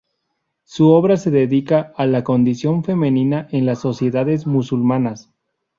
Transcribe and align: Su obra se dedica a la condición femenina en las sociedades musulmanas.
Su 0.63 0.87
obra 0.93 1.15
se 1.15 1.29
dedica 1.29 1.93
a 1.95 2.07
la 2.07 2.23
condición 2.23 2.83
femenina 2.83 3.47
en 3.51 3.67
las 3.67 3.81
sociedades 3.81 4.47
musulmanas. 4.47 5.29